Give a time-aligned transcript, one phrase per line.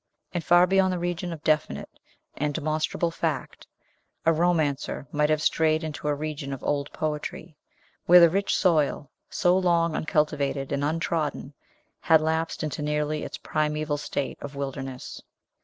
[0.33, 1.99] And, far beyond the region of definite
[2.35, 3.67] and demonstrable fact,
[4.25, 7.55] a romancer might have strayed into a region of old poetry,
[8.07, 11.53] where the rich soil, so long uncultivated and untrodden,
[11.99, 15.21] had lapsed into nearly its primeval state of wilderness.